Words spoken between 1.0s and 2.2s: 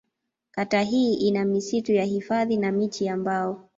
ina misitu ya